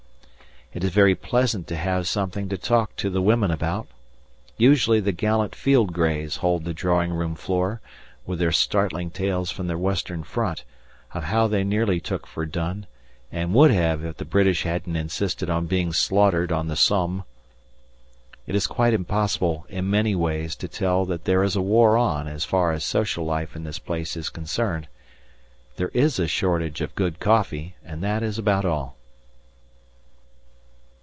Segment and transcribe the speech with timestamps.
[0.73, 3.89] It is very pleasant to have something to talk to the women about.
[4.55, 7.81] Usually the gallant field greys hold the drawing room floor,
[8.25, 10.63] with their startling tales from the Western Front,
[11.13, 12.85] of how they nearly took Verdun,
[13.33, 17.25] and would have if the British hadn't insisted on being slaughtered on the Somme.
[18.47, 22.29] It is quite impossible in many ways to tell that there is a war on
[22.29, 24.87] as far as social life in this place is concerned.
[25.75, 28.95] There is a shortage of good coffee and that is about all.